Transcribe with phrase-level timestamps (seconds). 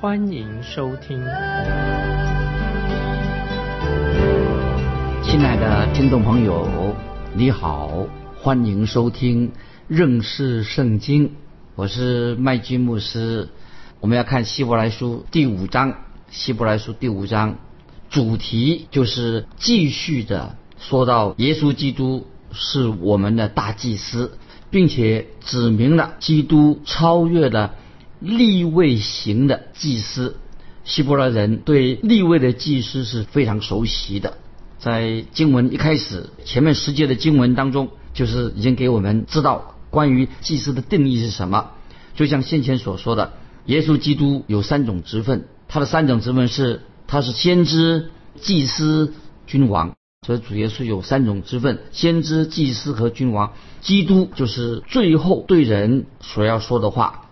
[0.00, 1.22] 欢迎收听。
[5.22, 6.96] 亲爱的听众朋友，
[7.34, 8.06] 你好，
[8.40, 9.52] 欢迎收听
[9.88, 11.32] 认识圣经。
[11.74, 13.50] 我是麦基牧师，
[14.00, 15.92] 我们要看希伯来书第五章。
[16.30, 17.56] 希伯来书第五章
[18.08, 24.32] 主题就是继续的说到耶稣基督是我们的大祭司，
[24.70, 27.74] 并且指明了基督超越了
[28.20, 30.36] 立位型的祭司。
[30.84, 34.38] 希伯来人对立位的祭司是非常熟悉的，
[34.78, 39.74] 在经文一开始前面十节的经文当中，就是已经给我们知道。
[39.90, 41.72] 关于祭司的定义是什么？
[42.14, 43.32] 就像先前所说的，
[43.66, 49.12] 耶稣基督有三种职分，他的三种职分是：他是先知、祭司、
[49.46, 49.94] 君王。
[50.26, 53.52] 所以主耶稣有三种职分：先知、祭司和君王。
[53.80, 57.29] 基督就是最后对人所要说的话。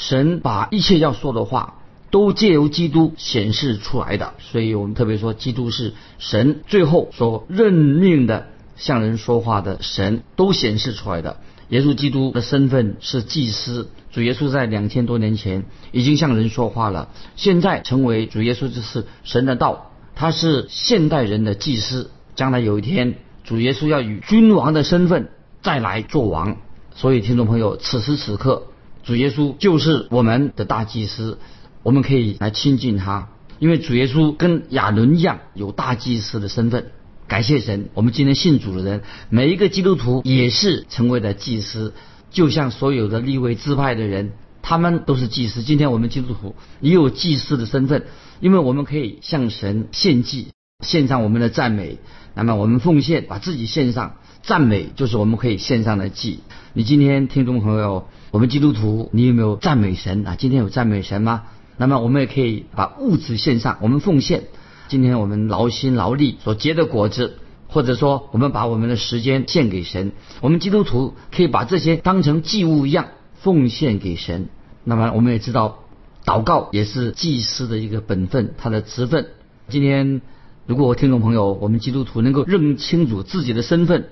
[0.00, 1.74] 神把一切要说的话
[2.10, 4.32] 都借由基督显示出来的。
[4.38, 11.36] 所以我们特别说，基督是神最后所任命的向人说话的神，都显示出来的。
[11.68, 17.10] 耶稣基督的身份是祭司，主耶稣在两千多年前已经向人说话了。
[17.36, 22.10] 现在成为主耶稣就是神的道，他是现代人的祭司。
[22.34, 25.28] 将来有一天，主耶稣要以君王的身份
[25.62, 26.56] 再来做王。
[26.94, 28.64] 所以，听众朋友，此时此刻，
[29.02, 31.38] 主耶稣就是我们的大祭司，
[31.82, 36.92] 我们可以来亲近他，因为主耶稣跟亚伦一样有大祭司的身份。
[37.26, 41.94] 感谢神，我们今天信主的人，每一个基督徒也是成为了祭司，
[42.30, 45.62] 就像所有的立位支派的人，他们都是祭司。
[45.62, 48.04] 今天我们基督徒也有祭司的身份，
[48.40, 50.48] 因为我们可以向神献祭，
[50.80, 51.98] 献上我们的赞美。
[52.34, 56.40] 那么我们奉献，把自己献上，赞美就是我们可以献上的祭。
[56.72, 60.36] 你今天听众朋友，我们基督徒，你有没有赞美神啊？
[60.36, 61.42] 今天有赞美神吗？
[61.76, 64.44] 那么我们也可以把物质献上，我们奉献。
[64.88, 73.08] 今天我们劳心劳力所结的果子，或者说我们把我们的时间献给神，我们基督徒可以把这些当成祭物一样
[73.40, 74.48] 奉献给神。
[74.84, 75.78] 那么我们也知道，
[76.24, 79.28] 祷告也是祭司的一个本分，他的职分。
[79.68, 80.20] 今天
[80.70, 84.06] 如果听众朋友，我们基督徒能够认清楚自己的身份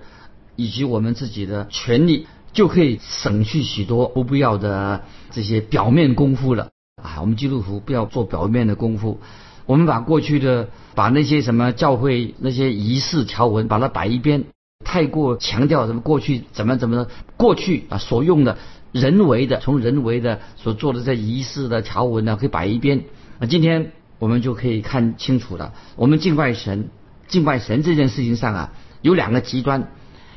[0.57, 6.71] 以及我们自己的权利，就可以省去许多不必要的这些表面功夫了
[7.01, 7.21] 啊！
[7.21, 9.21] 我们基督徒不要做表面的功夫。
[9.67, 14.47] 我们把过去的、把那些什么教会那些仪式条文，把它摆一边，
[14.85, 18.59] 太过强调什么过去怎么怎么过去啊所用的
[18.91, 23.05] 人为的，从人为的所做的这仪式的条文呢，可以摆一边。
[23.39, 25.73] 那今天我们就可以看清楚了。
[25.97, 26.91] 我们敬拜神，
[27.27, 29.93] 敬拜神这件事情上啊，有两个极端，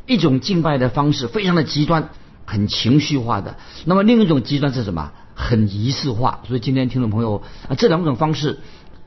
[0.05, 2.09] 一种敬拜的方式非常的极端，
[2.45, 3.55] 很情绪化的；
[3.85, 5.11] 那么另一种极端是什么？
[5.35, 6.41] 很仪式化。
[6.47, 8.59] 所以今天听众朋友啊，这两种方式。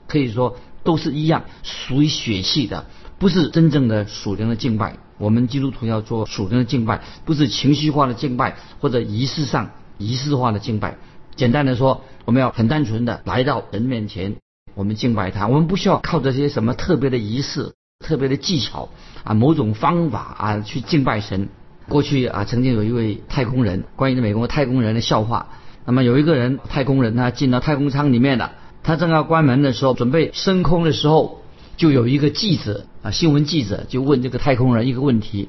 [0.07, 2.85] 可以说都是一样，属于血气的，
[3.19, 4.99] 不是真正的属灵的敬拜。
[5.17, 10.99] 我们基督徒要做属灵的敬拜，不是情绪化的敬拜或者仪式上仪式化的敬拜。
[11.37, 14.37] 简单的说，我们要很单纯的来到人面前，
[14.75, 15.47] 我们敬拜他。
[15.47, 17.73] 我们不需要靠这些什么特别的仪式、
[18.05, 18.89] 特别的技巧
[19.25, 21.49] 啊，某种方法啊去敬拜神。
[21.89, 25.49] 过去啊，曾经有一位太空人，关于美国太空人的笑话。
[25.85, 28.53] 那么有一个人，太空人他进到太空舱里面了。
[28.83, 31.43] 他正要关门的时候，准备升空的时候，
[31.77, 35.49] 就有一个记者啊，新闻记者就问这个太空人一个问题。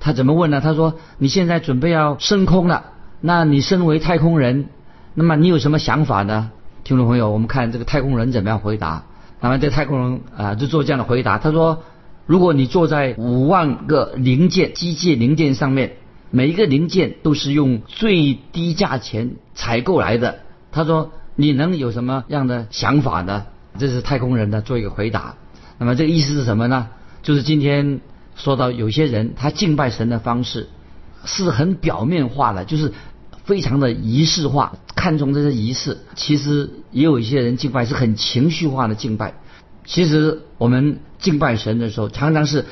[0.00, 0.60] 他怎么问呢？
[0.60, 4.68] 他说：“你现在准备要升空了，那你身为太空人，
[5.14, 6.50] 那么你有什么想法呢？”
[6.86, 9.06] 听众朋友，我们看这个太空人怎么样回答。
[9.40, 11.36] 那么这太空人啊，就做这样的回答。
[11.36, 11.82] 他说
[12.26, 15.94] ：“如果你坐在五万个零件、机械零件上面，
[16.30, 20.38] 每一个零件都是用最低价钱采购来的。”
[20.70, 21.10] 他说。
[21.38, 23.44] 你能有什么样的想法呢？
[23.78, 25.34] 这是太空人的做一个回答。
[25.76, 26.88] 那么这个意思是什么呢？
[27.22, 28.00] 就是今天
[28.36, 30.70] 说到有些人他敬拜神的方式
[31.26, 32.94] 是很表面化的，就是
[33.46, 35.98] 非常的仪式化，看重这些仪式。
[36.14, 39.34] 其实也有一些人敬拜是很情绪化的敬拜。
[39.86, 42.66] 其实我们敬拜神的时候，常常是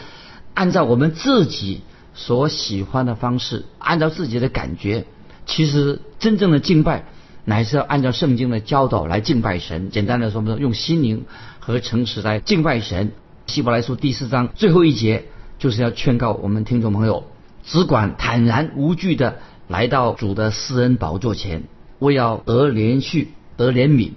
[0.53, 1.81] 按照我们自己
[2.13, 5.07] 所喜欢的方式，按照自己的感觉。
[5.47, 7.07] 其实真正的敬拜。
[7.47, 9.91] 乃是要按照圣经的教导来敬拜神。
[9.91, 11.27] 简单的说，我们说用心灵
[11.61, 13.13] 和诚实来敬拜神。
[13.49, 15.27] 希伯来书第四章最后一节
[15.59, 17.25] 就是要劝告我们听众朋友，
[17.63, 21.65] 只管坦然无惧的来到主的施恩宝座前，
[21.99, 24.13] 为要得连续得怜悯，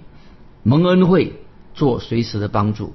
[0.62, 1.32] 蒙恩惠，
[1.74, 2.92] 做随时的帮助。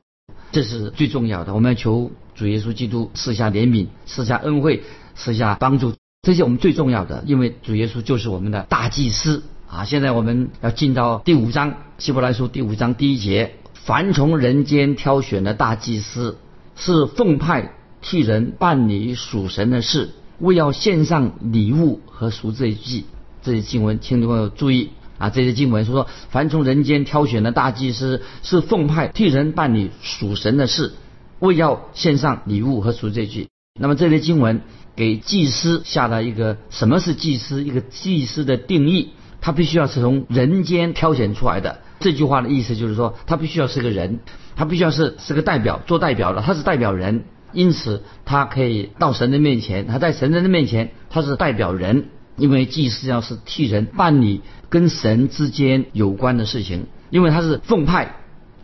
[0.52, 1.54] 这是最重要的。
[1.54, 4.84] 我们要求主耶稣基督赐下怜悯，赐下恩惠，
[5.16, 5.94] 赐下帮助。
[6.22, 9.84] 这些我们最重要的，因为主耶稣就是我们的大祭司啊。
[9.84, 13.56] 现在我们要进到第五章，希伯来书第五章第一节。
[13.74, 16.38] 凡从人间挑选的大祭司，
[16.78, 23.06] 是奉派替人办理属神的事，为要献上礼物和赎罪祭。
[23.42, 25.30] 这些经文，听众朋友注意啊！
[25.30, 30.94] 这些经文说，凡从人间挑选的大祭司，是奉派替人办理属神的事，
[31.40, 33.50] 为要献上礼物和赎罪祭。
[33.80, 34.62] 那么这些经文
[34.96, 37.64] 给祭司下了一个什么是祭司？
[37.64, 39.10] 一个祭司的定义，
[39.42, 41.80] 他必须要是从人间挑选出来的。
[42.00, 44.20] 这句话的意思就是说，他必须要是个人，
[44.56, 58.16] 他必须要是是个代表，做代表的，他是代表人，因此他可以到神的面前，他在神人的面前他是代表人，因为祭司要是替人办理跟神之间有关的事情，因为他是奉派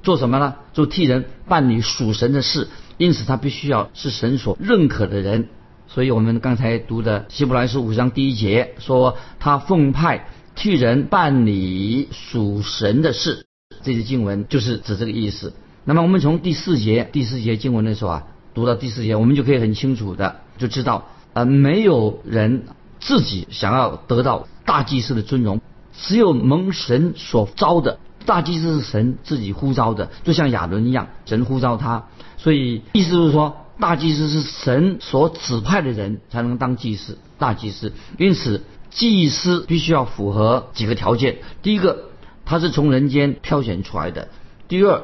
[0.04, 0.56] 做什么呢？
[0.74, 5.48] 就替人办理属神的事，因此他必须要是神所认可的人。
[5.88, 10.28] 所以我们刚才读的希伯来书五章第一节说，他奉派。
[10.56, 13.46] 替人办理属神的事，
[13.82, 15.54] 这些经文就是指这个意思。
[15.86, 22.64] 那么我们从第四节第四节经文的时候啊，读到第四节，我们就可以很清楚的就知道，呃，没有人
[23.00, 25.62] 自己想要得到大祭司的尊荣，
[25.94, 32.06] 只有蒙神所招的大祭司是神自己呼召的，就像亚伦一样，神呼召他。
[32.38, 37.94] 所以意思就是说，大祭司是神所指派的人才能当祭司，大祭司。
[38.18, 38.64] 因此。
[38.92, 42.06] 祭司必须要符合几个条件：第一个，
[42.44, 44.30] 他是从人间挑选出来的；
[44.68, 45.04] 第二，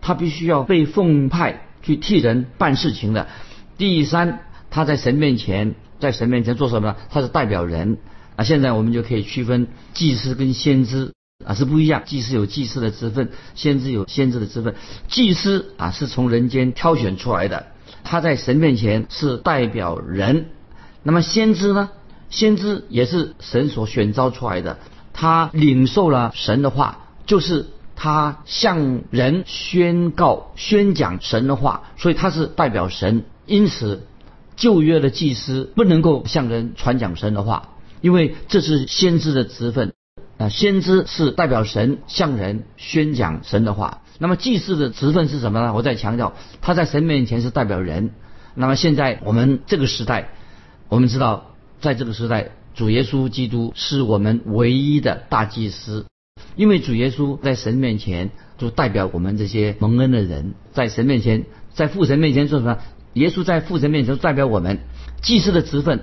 [0.00, 3.26] 他必须要被奉派去替人办事情的；
[3.78, 4.40] 第三，
[4.70, 6.96] 他在神面前，在神面前做什么呢？
[7.10, 7.98] 他是代表人
[8.34, 8.42] 啊。
[8.42, 11.12] 现在我们就可以区分祭司跟先知
[11.44, 14.74] 啊是不一样，祭司有祭司的职分，先知有先知的职分。
[15.06, 17.66] 祭司啊是从人间挑选出来的，
[18.02, 20.46] 他在神面前是代表人。
[21.04, 21.90] 那么先知呢？
[22.30, 24.78] 先知也是神所选召出来的，
[25.12, 27.66] 他领受了神的话，就是
[27.96, 33.24] 他向人宣告、宣讲神的话，所以他是代表神。
[33.46, 34.06] 因此，
[34.54, 37.70] 旧约的祭司不能够向人传讲神的话，
[38.00, 39.92] 因为这是先知的职分。
[40.38, 44.02] 啊，先知是代表神向人宣讲神的话。
[44.18, 45.74] 那么祭司的职分是什么呢？
[45.74, 48.10] 我再强调，他在神面前是代表人。
[48.54, 50.28] 那么现在我们这个时代，
[50.88, 51.50] 我们知道。
[51.78, 56.06] 在这个时代，主耶稣基督是我们唯一的大祭司，
[56.56, 62.78] 因为主耶稣在神面前就代表我们这些蒙恩的人，在神面前，在父神面前做什么？
[63.12, 64.80] 耶稣在父神面前代表我们
[65.22, 66.00] 祭司的职分。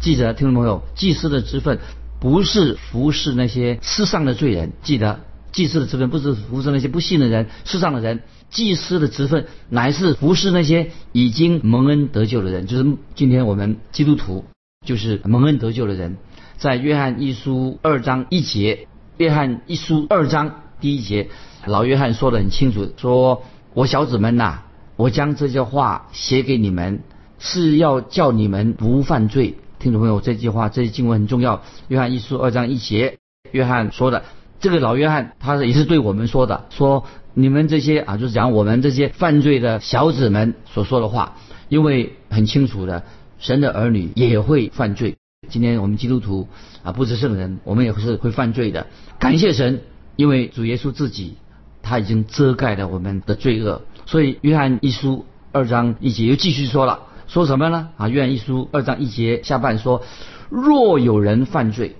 [0.00, 1.78] 记得听众朋友，祭司的职分
[2.20, 5.20] 不是服侍那些世上的罪人，记得
[5.52, 8.20] 祭司的职分不是服侍那些不信的人、世上的人，
[8.50, 14.44] 祭司的职分乃是服侍那些已经蒙恩得救的人，就是今天我们基督徒。
[14.84, 16.16] 就是蒙恩得救的人，
[16.58, 18.86] 在约翰一书二章一节，
[19.16, 21.28] 约翰一书二章第一节，
[21.64, 23.42] 老约翰说的很清楚，说
[23.72, 24.58] 我小子们呐，
[24.96, 27.00] 我将这些话写给你们，
[27.38, 29.54] 是要叫你们不犯罪。
[29.78, 31.62] 听众朋友，这句话这些经文很重要。
[31.88, 33.18] 约翰一书二章一节，
[33.52, 34.24] 约翰说的，
[34.60, 41.36] 这个老约翰他也是对我们说的，说你们这些啊，就是讲我们这些犯罪的小子们所说的话，
[41.70, 43.02] 因为很清楚的。
[43.38, 45.16] 神的儿女也会犯罪。
[45.48, 46.48] 今天我们基督徒
[46.82, 48.86] 啊，不是圣人，我们也是会犯罪的。
[49.18, 49.80] 感谢神，
[50.16, 51.36] 因为主耶稣自己
[51.82, 53.82] 他已经遮盖了我们的罪恶。
[54.06, 57.88] 所以约翰一书二章一节又继续说了，说什么呢？
[57.96, 60.02] 啊，约翰一书二章一节下半说：
[60.48, 61.96] 若有人犯罪，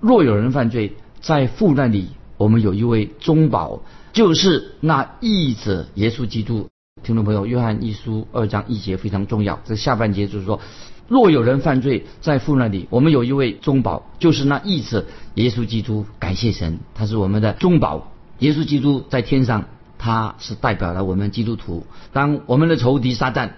[0.00, 6.68] 若有人犯罪，在父那里，我们有一位中保，就是那义者耶稣基督。
[7.08, 9.58] 听众朋友，约翰一书二章一节非常重要。
[9.64, 10.60] 这下半节就是说，
[11.08, 16.04] 若有人犯罪，在父那里，我们有一位中保，就是那义子耶稣基督。
[16.18, 18.12] 感谢神，他是我们的中保。
[18.40, 19.64] 耶稣基督在天上，
[19.96, 21.86] 他是代表了我们基督徒。
[22.12, 23.52] 当我们的仇敌撒旦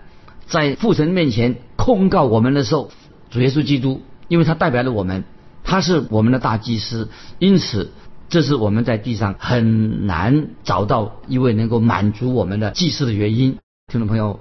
[0.47, 2.93] 在父神面前控告我们的时候，
[3.31, 5.25] 主耶稣基督，因为他代表了我们，
[5.65, 7.09] 他是我们的大祭司，
[7.41, 7.91] 因此。
[8.31, 13.59] 这是我们在地上很难找到一位能够满足我们的祭祀的原因。
[13.89, 14.39] 听众朋友，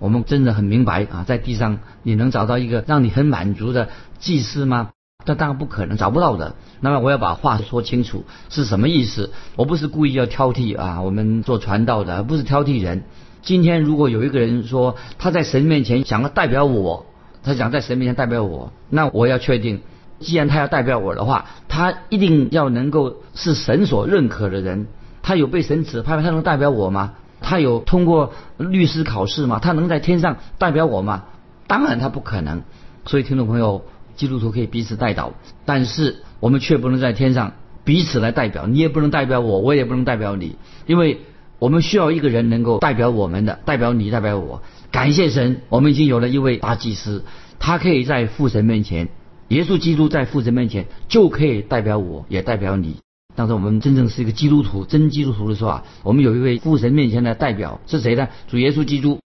[0.00, 4.90] 我们真的很明白啊，在地上你能找到一个让你很满足的祭祀吗？
[5.24, 6.56] 这当然不可能，找不到的。
[6.80, 9.30] 那么我要把话说清楚是什么意思？
[9.54, 13.04] 我不是故意要挑剔啊，我们做传道的不是挑剔人。
[13.42, 17.06] 今天如果有一个人说他在神面前想要代表我，
[17.44, 19.82] 他想在神面前代表我，那我要确定，
[20.20, 24.86] 既然他要代表我的话，他一定要能够是神所认可的人。
[25.22, 27.14] 他有被神指派，他能代表我吗？
[27.40, 29.58] 他有通过律师考试吗？
[29.60, 31.24] 他能在天上代表我吗？
[31.66, 32.62] 当然他不可能。
[33.04, 33.84] 所以听众朋友。
[34.18, 35.30] 基督徒可以彼此代祷，
[35.64, 37.52] 但是我们却不能在天上
[37.84, 38.66] 彼此来代表。
[38.66, 40.56] 你也不能代表我，我也不能代表你，
[40.86, 41.20] 因为
[41.60, 44.60] 我们需要一个人能够代表我们的，代表你，代表我。
[44.90, 47.22] 感谢神，我们已经有了一位大祭司，
[47.60, 49.08] 他可以在父神面前，
[49.48, 52.96] 耶稣基督在父神面前就可以代表我，也代表你。
[53.34, 58.28] 当时我们真正是一个基督徒，真基督徒的时候啊，我们有一位父神面前的代表是谁呢？
[58.48, 59.20] 主耶稣基督。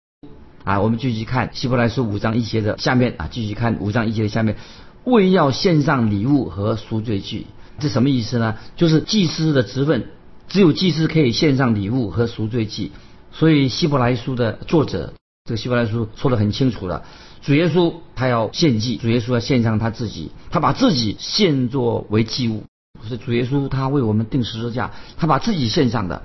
[0.65, 4.57] 啊，我们继续看希伯来书五章一节的下面啊，继续看五章一节的下面。
[5.05, 7.47] 为要献上礼物和赎罪祭，
[7.81, 8.57] 这什么意思呢？
[8.77, 10.07] 就是祭司的职分，
[10.47, 12.93] 只有祭司可以献上礼物和赎罪祭。
[13.33, 15.15] 所以希伯来书的作者，
[15.45, 17.05] 这个希伯来书说的很清楚了：
[17.41, 22.65] 主耶稣他要献祭，主耶稣要献上他自己，他把自己献作为祭物。
[23.09, 26.23] 是主耶稣他为我们定十字架，他把自己献上的。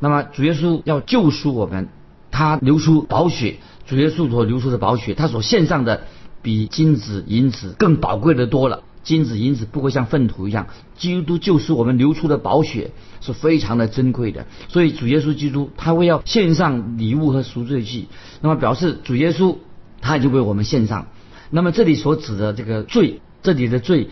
[0.00, 1.88] 那么主耶稣要救赎我们，
[2.30, 3.56] 他流出宝血，
[3.86, 6.04] 主耶稣所流出的宝血，他所献上的。
[6.42, 8.82] 比金子银子更宝贵的多了。
[9.04, 14.46] 金子银子不会像粪土一样，基督就是我们流出的宝血，是非常的珍贵的。
[14.68, 18.08] 所以主耶稣基督他会要献上礼物和赎罪祭，
[18.40, 19.58] 那么表示主耶稣
[20.00, 21.06] 他已经为我们献上。
[21.50, 24.08] 那么这里所指的这个罪，这里的罪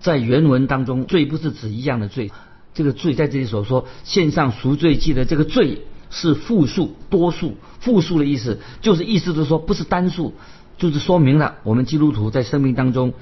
[0.00, 2.32] 在原文当中，罪不是指一样的罪，
[2.74, 10.34] 这个罪在这里所说献上赎罪祭的这个罪是复数多数，复数的意思就是意思就是说不是单数。
[10.78, 13.12] 就是说明了，我们基督徒在生命当中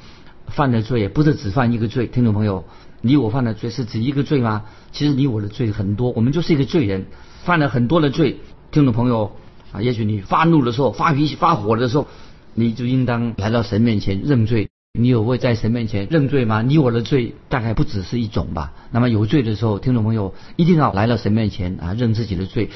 [0.50, 2.06] 犯的罪，不是只犯一个罪。
[2.06, 2.64] 听众朋友，
[3.00, 4.64] 你我犯的罪是指一个罪吗？
[4.92, 7.06] 其实你我的罪很多，我们就是一个罪人，
[7.44, 8.40] 犯了很多的罪。
[8.70, 9.32] 听众朋友
[9.72, 12.06] 啊，也许你发怒的时候、发脾气、发火的时候，
[12.54, 14.68] 你就应当来到神面前认罪。
[14.98, 16.62] 你有会在神面前认罪吗？
[16.62, 18.72] 你我的罪大概不只是一种吧。
[18.90, 22.70] 那么有罪的时候，听众朋友一定要来到神面前啊，认自己的罪，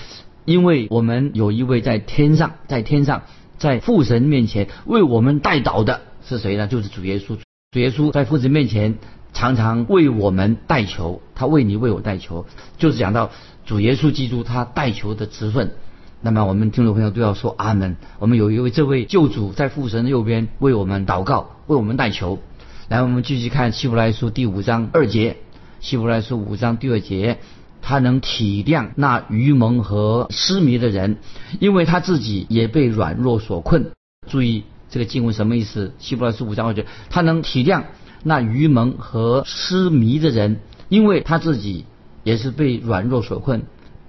[0.45, 3.23] 因为我们有一位在天上，在天上。
[3.59, 6.67] 在父神面前为我们代祷的是谁呢？
[6.67, 7.37] 就是主耶稣。
[7.73, 8.99] 主耶稣在父神面前
[9.33, 12.45] 常常为我们代求，他为你为我代求，
[12.77, 13.31] 就是讲到
[13.65, 15.73] 主耶稣基督他代求的职分。
[16.21, 17.97] 那么我们听众朋友都要说阿门。
[18.19, 22.41] 我们有一位这位救主在父神的右边为我们祷告，为我们代求。
[22.89, 25.39] 来，我们继续看希伯来书第五章二节。
[25.81, 27.39] 希伯来书五章第二节。
[27.81, 31.17] 他能体谅那愚蒙和失迷的人，
[31.59, 33.93] 因为他自己也被软弱所困。
[34.29, 35.95] 注意这个经文什么意思？
[35.99, 37.83] 希伯来书五章二节，他能体谅
[38.23, 41.87] 那愚蒙和失迷的人，因为他自己
[42.23, 43.63] 也是被软弱所困。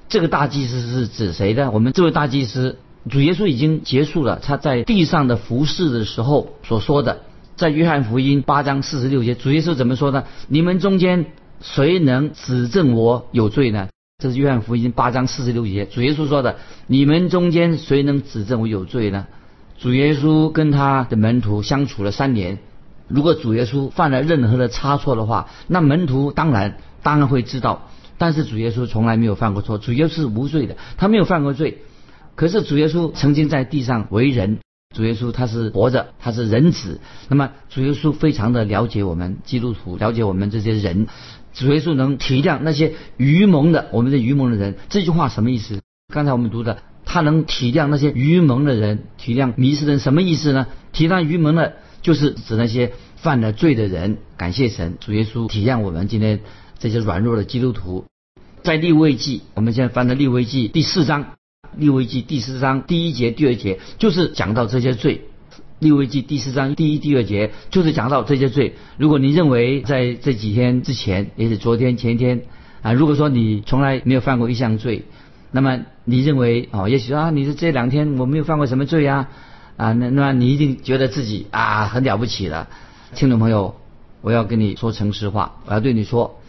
[0.10, 1.72] 这个大祭司是指谁呢？
[1.72, 2.78] 我们这位大祭司，
[3.10, 7.22] 主耶稣已经结束了他在地上的服侍的时候所说的，
[7.56, 10.26] 在约翰福音八章四十六节，主耶稣怎么说呢？
[10.48, 11.26] 你们中间。
[11.62, 13.88] 谁能指证我有罪呢？
[14.22, 16.58] 这是约翰福音八章四十六节，主耶稣说的。
[16.88, 19.28] 你们中间谁能指证我有罪呢？
[19.78, 22.60] 主耶稣跟他的门徒相处了三年，
[23.08, 27.90] 如果主耶稣犯了任何的差错的话，那门徒当然当然会知道。
[28.18, 31.80] 但是主耶稣从来没有犯过错，主耶稣是无罪的，他没有犯过罪。
[32.36, 34.60] 可是主耶稣曾经在地上为人，
[34.96, 37.02] 主耶稣他是活着，他是人子。
[37.28, 41.08] 那么主耶稣非常的了解我们基督徒，了解我们这些人。
[41.54, 44.76] 主耶稣能体谅那些愚蒙的，我们的愚蒙的人。
[44.90, 45.82] 这句话什么意思？
[46.12, 46.80] 刚才我们读的，
[47.14, 50.66] 他能体谅那些愚蒙的人，体谅迷失人，什么意思呢？
[50.94, 54.18] 体谅愚蒙的，就是指那些犯了罪的人。
[54.36, 56.40] 感谢神，主耶稣体谅我们今天
[56.80, 58.06] 这些软弱的基督徒。
[58.64, 61.36] 在立位记，我们现在翻的立位记第四章，
[61.78, 65.22] 立位记第四章第一节、第二节，就是讲到这些罪。
[65.78, 68.74] 利未记第四章第一、第二节就是讲到这些罪。
[68.98, 72.42] 如果你认为在这几天之前，也是昨天、前天
[72.82, 75.04] 啊，如果说你从来没有犯过一项罪，
[75.54, 79.30] 那么你认为哦，也许啊，你是这两天我没有犯过什么罪呀
[79.78, 82.68] 啊，那那你一定觉得自己啊很了不起了。
[83.14, 83.76] 听众朋友，
[84.22, 86.40] 我要跟你说诚实话，我要对你说，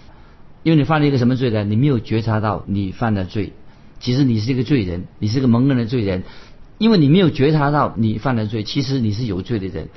[0.62, 1.62] 因为你犯了一个什么罪呢？
[1.64, 3.52] 你没有觉察到你犯了罪，
[4.00, 6.24] 其实你是一个罪人，你是个蒙恩的罪人。
[6.78, 9.90] 因为你没有觉察到你犯了罪，其实你是有罪的人。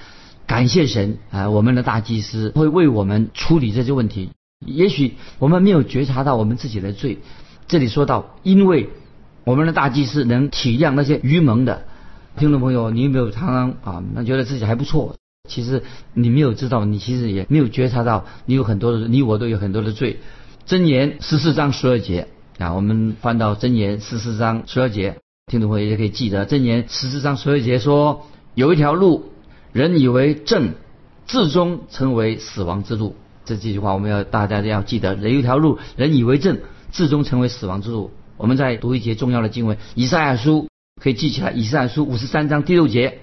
[0.46, 4.30] 感谢神啊，我们的大祭司会为我们处理这些问题。
[4.66, 7.18] 也许我们没有觉察到我们自己的罪。
[7.68, 8.90] 这里说到，因为
[9.44, 11.86] 我们的大祭司能体谅那些愚蒙的
[12.38, 15.16] 听众朋友，你有没有常常啊，那觉得自己还不错，
[15.50, 15.84] 其实
[16.14, 20.20] 你没有知道，你其实也没有觉察到，你有很多的，你我都有很多的罪。
[20.68, 29.32] 箴言十四章十二节啊，我们翻到箴言十四章十二节，听众朋友也可以记得，箴言十四章十二节说，有一条路，
[29.72, 30.74] 人以为正，
[31.26, 33.16] 至终成为死亡之路。
[33.46, 36.60] 这几句话我们要大家都要记得，有一条路，人以为正，
[36.92, 38.12] 最终成为死亡之路。
[38.38, 40.68] 我们再读一节重要的经文，以赛亚书
[41.02, 43.20] 可以记起来，以赛亚书五十三章第六节。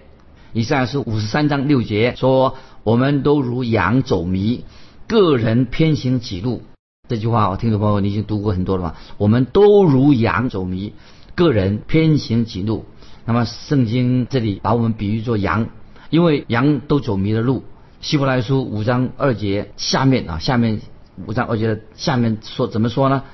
[0.52, 4.64] 以赛亚书五十三章六节说：“我们都如羊走迷，
[5.08, 6.62] 个人偏行己路。”
[7.08, 8.96] 这句话，我听众朋友你已经读过很多了吧？
[9.18, 10.94] 我们都如羊走迷，
[11.34, 12.84] 个人偏行己路。
[13.24, 15.68] 那么圣经这里把我们比喻作羊，
[16.10, 17.64] 因为羊都走迷了路。
[18.00, 20.80] 希伯来书五章二节下面啊，下面
[21.26, 23.24] 五章二节的下面说怎么说呢？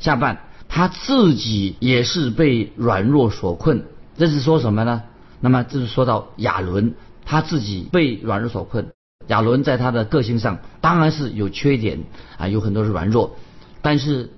[0.00, 3.84] 下半他自己也是被软弱所困，
[4.16, 5.02] 这是说什么呢？
[5.40, 8.88] 那么这是说到亚伦他自己被软弱所困。
[9.28, 12.00] 亚伦在他的个性上当然是有缺点
[12.36, 13.36] 啊，有很多是软弱，
[13.82, 14.30] 但是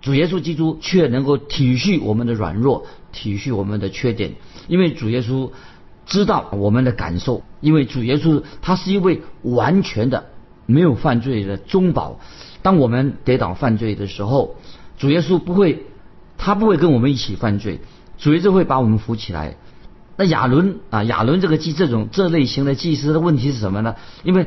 [0.00, 4.34] 主耶稣基督却能够体恤我们的软弱，体恤我们的缺点，
[4.66, 5.50] 因为主耶稣
[6.06, 10.26] 知道我们的感受，因为主耶稣他是一位完全的
[10.66, 12.18] 没有犯罪的中保。
[12.62, 14.56] 当我们跌倒犯罪的时候，
[15.00, 15.86] 主耶稣不会，
[16.36, 17.80] 他不会跟我们一起犯罪，
[18.18, 19.56] 主耶稣会把我们扶起来。
[20.18, 23.94] 那亚伦啊，亚伦这个祭这种这类型的祭司的问题是什么呢？
[24.24, 24.46] 因为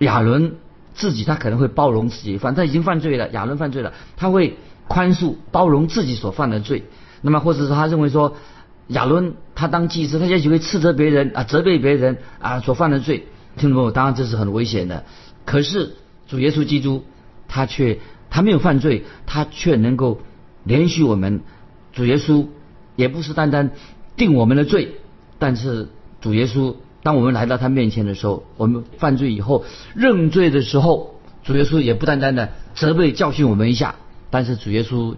[0.00, 0.56] 亚伦
[0.92, 6.84] 自己他可能会包容自己犯，他已经犯罪了，亚伦犯罪了，他会宽恕包容自己所犯的罪。
[7.22, 8.36] 那么或者说他认为说
[8.88, 13.26] 亚伦他当祭司，他也许会斥责别人啊，责备别人啊所犯的罪。
[13.56, 15.04] 听众朋友，当然这是很危险的。
[15.46, 17.04] 可是主耶稣基督
[17.48, 17.98] 他却
[18.30, 20.20] 他没有犯罪，他却能够
[20.64, 21.40] 连续我们。
[21.92, 22.46] 主耶稣
[22.96, 23.70] 也不是单单。
[24.16, 24.96] 定我们的罪，
[25.38, 25.88] 但是
[26.20, 33.94] 主耶稣，当我们来到他面前的时候，我们犯罪以后认罪的时候，主耶稣也不单单的责备教训我们一下，
[34.30, 35.14] 但是主耶稣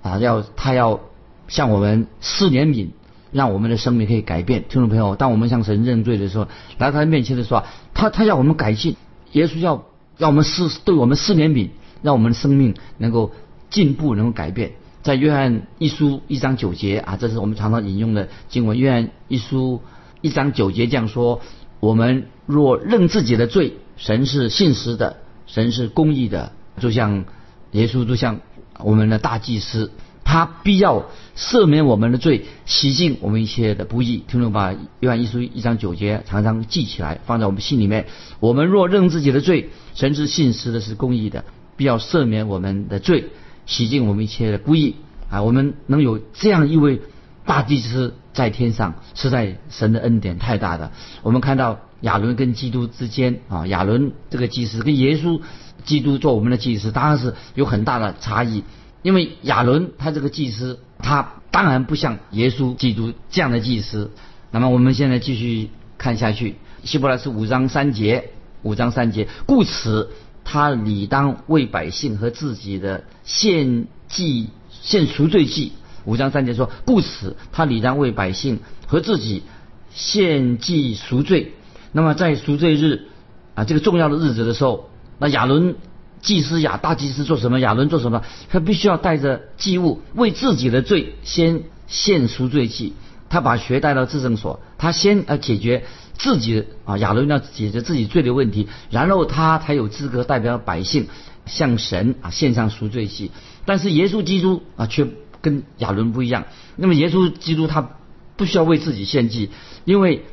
[0.00, 1.00] 啊，要他要
[1.48, 2.90] 向我们施怜悯，
[3.32, 4.64] 让我们的生命可以改变。
[4.68, 6.46] 听众朋友，当我们向神认罪的时候，
[6.78, 8.94] 来到他面前的时候，他他要我们改进，
[9.32, 9.86] 耶稣要
[10.18, 11.70] 让我们施对我们施怜悯，
[12.02, 13.32] 让我们的生命能够
[13.70, 14.72] 进步，能够改变。
[15.02, 18.76] 在约翰一书一章九节啊，这是我们常常引用的经文。
[18.76, 19.80] 约翰一书
[20.20, 21.40] 一章九节这样说：
[21.78, 27.24] 我们若认自己的罪，神是信实的，神是公义的，就像
[27.70, 28.40] 耶稣，就像
[28.80, 29.92] 我们的大祭司，
[30.24, 31.06] 他必要
[31.36, 34.24] 赦免我们的罪，洗净我们一切的不义。
[34.26, 38.06] 听众把约翰一书一章九节常常记起来，放在我们心里面。
[38.40, 41.44] 我们若认自己的罪，神是信实的，是公义的，
[41.76, 43.30] 必要赦免我们的罪。
[43.68, 44.94] 洗净我们一切的不义
[45.28, 45.42] 啊！
[45.42, 47.02] 我们能有这样一位
[47.44, 50.92] 大祭司在天上，实在神的恩典太大了。
[51.24, 55.40] 我们看到亚伦跟基督之间啊，亚伦这个祭司跟耶稣
[55.84, 58.62] 基督做我们的祭司，当然是有很大的差异。
[59.02, 64.12] 因为亚伦他这个祭司，他当然不像耶稣基督这样的祭司。
[64.52, 68.30] 那么我们现在继续看下去，希伯来是五章三节，
[68.62, 70.08] 五章三节，故此。
[70.48, 75.72] 他理当为百姓和自己的献祭献赎罪祭。
[76.04, 79.42] 五章三节说，故此他理当为百姓和自己
[79.90, 81.54] 献祭赎罪。
[81.90, 83.08] 那么在赎罪日
[83.56, 85.74] 啊，这个重要的日子的时候，那亚伦
[86.22, 87.58] 祭司亚大祭司做什么？
[87.58, 88.22] 亚伦做什么？
[88.48, 92.94] 他必须要带着祭物为自己的罪先献赎罪祭。
[93.28, 95.84] 他把血带到至圣所，他先要解决。
[96.18, 101.08] 自己啊，亚伦要解决自己罪的问题，然后他才有资格代表百姓
[101.44, 103.30] 向神啊献上赎罪祭。
[103.64, 105.06] 但是耶稣基督啊却
[105.42, 106.44] 跟亚伦不一样。
[106.76, 107.90] 那么耶稣基督他
[108.36, 109.50] 不需要为自己献祭，
[109.84, 110.24] 因为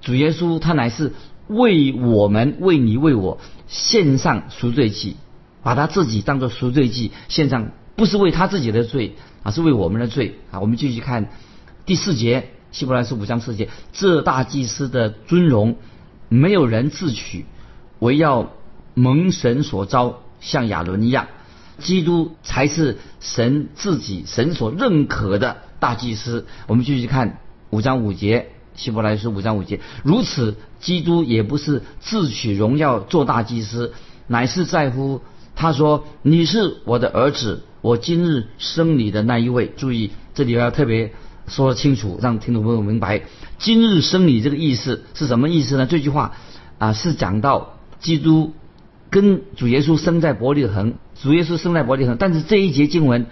[0.00, 1.12] 主耶稣他乃是
[1.46, 5.16] 为我们、为你、为我献上赎罪祭，
[5.62, 10.60] 把他自己当做赎罪祭献上，不是为他自己的罪啊，是为我们的罪啊。
[10.60, 11.30] 我们继续看
[11.86, 12.48] 第四节。
[12.70, 15.76] 希伯来书五章四节，这大祭司的尊荣，
[16.28, 17.46] 没有人自取，
[17.98, 18.52] 唯要
[18.92, 21.28] 蒙神所招，像亚伦一样，
[21.78, 26.46] 基督才是神自己神所认可的大祭司。
[26.66, 27.38] 我们继续看
[27.70, 33.94] 五章五节，希伯来书五章五节，如此，基督也不是自取荣耀做大祭司，
[34.26, 35.22] 乃是在乎
[35.56, 41.14] 他说：“你是我的儿子，我今日生你的那一位。”注意，这里要特别。
[41.48, 43.22] 说清楚，让听众朋友明白，
[43.58, 45.86] 今日生你这个意思是什么意思呢？
[45.86, 46.32] 这句话
[46.78, 48.52] 啊，是讲到基督
[49.10, 52.16] 跟主耶稣生在伯利恒，主耶稣生在伯利恒。
[52.18, 53.26] 但是这一节经文，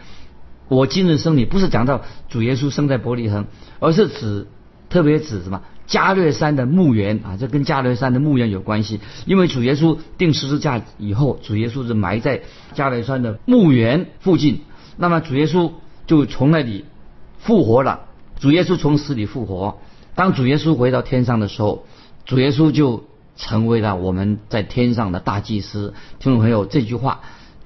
[0.69, 3.47] 我今日生你，不是讲到主耶稣生在伯利恒，
[3.79, 4.47] 而是指
[4.89, 5.63] 特别指什么？
[5.87, 8.99] 加略山的墓园啊，这跟加略山的墓园有关系。
[9.25, 12.43] 因为主耶稣定十字架以后，主耶稣是埋在
[12.75, 14.63] 加略山的墓园附近。
[14.97, 15.71] 那么主耶稣
[16.09, 16.87] 就从那里
[17.39, 18.06] 复活了。
[18.39, 19.79] 主耶稣从死里复活。
[20.15, 21.87] 当主耶稣回到天上的时候，
[22.25, 23.05] 主耶稣就
[23.37, 25.95] 成为了我们在天上的大祭司。
[26.19, 27.21] 听众朋友，这句话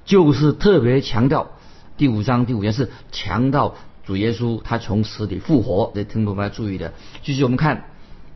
[0.05, 1.51] 就是特别强调
[1.97, 5.91] 第五章第五节是强调主耶稣他从死里复活。
[5.95, 6.93] 这听众朋友注意的。
[7.23, 7.85] 继续我们看。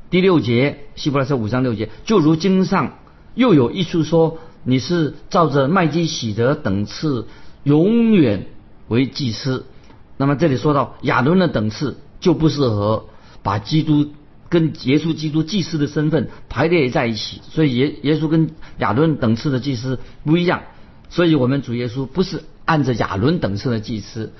[0.09, 2.99] 第六节，希伯来书五章六节，就如经上
[3.33, 7.27] 又有一处说，你是照着麦基喜德等次
[7.63, 8.45] 永远
[8.87, 9.65] 为祭司。
[10.15, 13.05] 那么这里说到亚伦的等次，就不适合
[13.43, 14.07] 把基督
[14.49, 17.39] 跟耶稣基督祭司的身份排列在一起。
[17.51, 20.63] 所以耶耶稣跟亚伦等次的祭司不一样。
[21.09, 24.33] 所以我们主耶稣不是按着亚伦等次的祭司。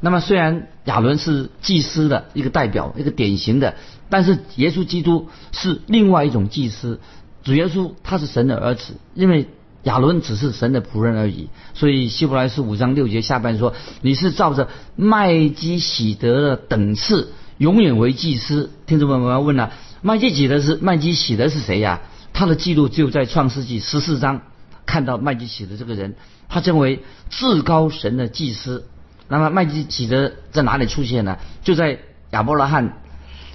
[0.00, 3.76] 那么虽然亚伦是祭司的一个代表，一个典型的，
[4.10, 6.98] 但是耶稣基督是另外一种祭司。
[7.44, 9.46] 主耶稣他是神的儿子，因为
[9.88, 11.48] 亚伦只是神的仆人而已。
[11.72, 13.72] 所以希伯来书五章六节下半说
[14.02, 19.72] ：“你是照着麦基喜德的等次，永远为祭司。”听众朋友们要问了：
[20.02, 22.02] 麦基喜德是麦基喜德是谁呀？
[22.34, 24.42] 他的记录只有在创世纪十四章
[24.84, 26.14] 看到麦基喜德这个人，
[26.50, 28.86] 他成为至高神的祭司。
[29.26, 31.38] 那么麦基喜德在哪里出现呢？
[31.64, 31.98] 就在
[32.30, 32.98] 亚伯拉罕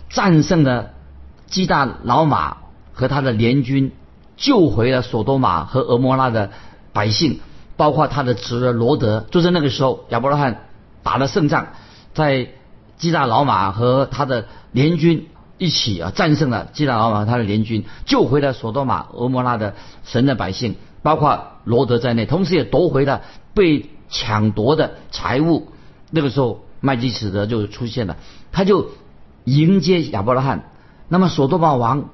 [0.10, 0.93] 战胜了
[1.48, 2.58] 基大老马
[2.91, 3.91] 和他的联军，
[4.38, 6.52] 救回了索多玛和俄摩拉的
[6.91, 7.39] 百姓，
[7.78, 9.26] 包括他的侄儿罗德。
[9.32, 10.65] 就在那个时候，亚伯拉罕
[11.04, 11.67] 打了胜仗，
[12.13, 12.50] 在
[12.98, 23.22] 基大老马和他的联军一起啊战胜了基大老马和他的联军，救回了索多玛、俄摩拉的神的百姓，包括罗德在内，同时也夺回了
[23.54, 23.89] 被。
[24.10, 25.69] 抢夺的财物，
[26.12, 28.17] 那个时候麦基洗德就出现了，
[28.52, 28.89] 他就
[29.43, 30.69] 迎接亚伯拉罕。
[31.08, 32.10] 那么索多玛王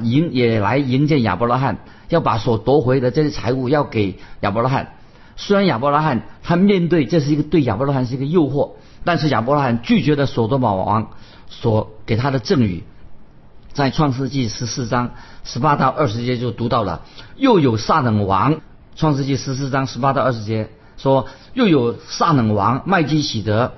[0.00, 4.94] 迎也来迎接亚伯拉罕，要把所夺回的这些财物要给亚伯拉罕。
[5.36, 8.72] 虽然亚伯拉罕他面对这是一个对亚伯拉罕是一个诱惑，
[9.04, 11.10] 但是亚伯拉罕拒绝了索多玛王
[11.48, 12.84] 所给他的赠与。
[13.72, 15.12] 在创世纪十四章
[15.44, 17.02] 十八到二十节就读到了，
[17.36, 18.60] 又有撒冷王。
[18.96, 20.70] 创世纪十四章十八到二十节。
[20.96, 23.74] 说又有撒冷王麦基喜德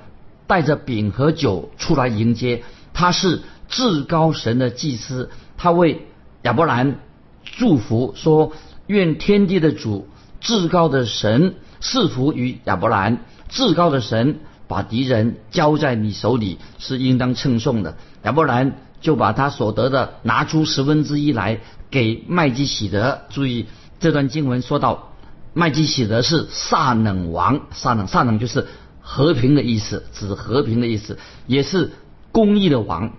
[0.46, 2.62] 带着饼和酒出来迎接，
[2.94, 5.28] 他是至高神的祭司，
[5.58, 6.06] 他为
[6.42, 6.98] 亚伯兰
[7.44, 8.52] 祝福说：
[8.86, 10.08] 愿天地的主
[10.40, 17.96] 至高的神赐福于亚伯兰，至高的神把敌人交在你手里是应当称颂的。
[18.22, 23.22] 亚伯兰就把他所得的拿出十分之一来给麦基喜德。
[23.30, 23.66] 注意
[23.98, 25.06] 这段经文说到。
[25.52, 28.68] 麦基喜德是萨冷王，萨冷萨冷就是
[29.00, 31.90] 和平的意思，指和平的意思，也是
[32.30, 33.14] 公义的王。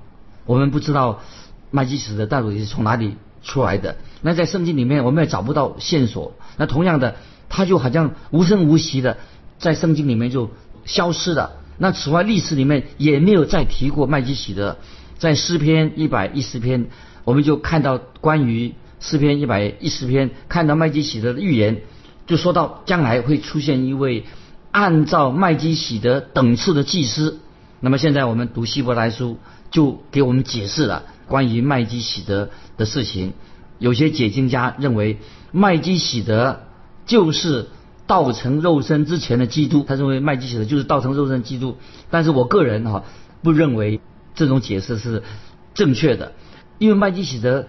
[0.46, 1.20] 我们不知道
[1.72, 3.96] 麦基喜德到底是从哪里出来的。
[4.22, 6.36] 那在圣经里面我们也找不到线索。
[6.58, 7.16] 那同样的，
[7.50, 9.18] 他就好像无声无息的
[9.58, 10.52] 在圣经里面就
[10.86, 11.54] 消失了。
[11.78, 14.78] 那此外历史里面也没有再提过麦基喜德。
[15.18, 16.88] 在诗篇一百一十篇，
[17.24, 21.82] 我们就看到关于诗篇一百一十篇看到麦基喜德的预言。
[22.28, 24.26] 就说到将来会出现一位
[24.72, 27.40] 按照麦基喜德等次的祭司，
[27.80, 29.38] 那么现在我们读希伯来书
[29.70, 33.34] 就给我们解释了关于麦基喜德的事情。
[33.80, 35.18] 有些解经家认为
[35.52, 36.60] 麦基喜德
[37.08, 37.70] 就是
[38.06, 41.78] 道成肉身之前的基督，他认为麦基喜德就是道成肉身基督。
[42.10, 43.06] 但是我个人哈
[43.42, 44.02] 不认为
[44.36, 45.24] 这种解释是
[45.74, 46.34] 正确的，
[46.78, 47.68] 因为麦基喜德。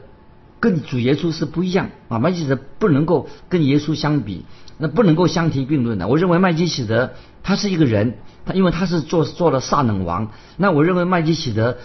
[0.62, 4.44] 跟主耶稣是不一样啊，麦基洗德不能够跟耶稣相比，
[4.78, 6.06] 那不能够相提并论的。
[6.06, 11.78] 我认为麦基洗德他是一个人，他因为他是做做了撒冷王，那我认为麦基洗德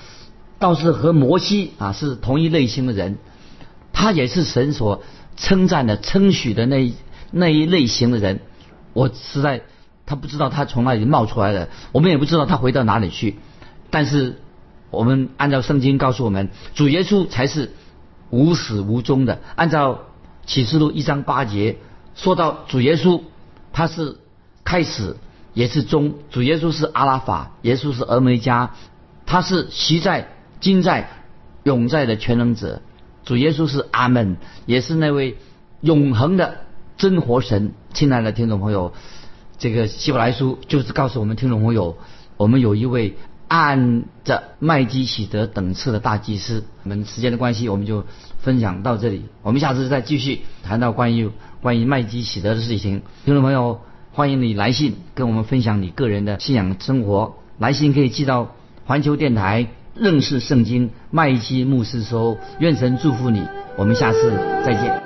[0.60, 3.18] 倒是和摩西啊是同一类型的人，
[3.94, 5.04] 他也是神所
[5.36, 6.94] 称赞的称许的那
[7.32, 8.40] 那一类型的人。
[8.94, 9.64] 我实在
[10.06, 13.38] 他不知道他从哪里冒出来的，我们也不知道他回到哪里去，
[13.90, 14.42] 但是
[14.92, 17.72] 我们按照圣经告诉我们，主耶稣才是。
[18.30, 20.00] 无始无终的，按照
[20.46, 21.78] 启示录一章八节
[22.14, 23.22] 说到主耶稣，
[23.72, 24.18] 他是
[24.66, 25.16] 开始
[25.54, 28.76] 也是终，主耶稣是阿拉法，耶稣是俄梅加，
[29.26, 30.28] 他是昔在
[30.60, 31.10] 今在
[31.64, 32.82] 永在的全能者，
[33.24, 35.38] 主耶稣是阿门，也是那位
[35.82, 36.60] 永恒的
[36.98, 37.72] 真活神。
[37.94, 38.94] 亲爱的听众朋友，
[39.58, 41.98] 这个希伯来书就是告诉我们听众朋友，
[42.38, 43.16] 我们有一位。
[43.50, 48.04] 按着麦基喜德等次的大祭司，我们时间的关系，我们就
[48.40, 49.24] 分享到这里。
[49.42, 53.04] 我们下次再继续谈到关于关于麦基喜德的事情。
[53.24, 53.80] 听众朋友，
[54.12, 57.36] 欢迎你来信跟我们分享你个人的信仰生活。
[57.58, 59.68] 来信可以寄到环球电台
[60.00, 63.42] 认识圣经麦基牧师说：“愿神祝福你，
[63.76, 64.32] 我们下次
[64.66, 65.02] 再见。”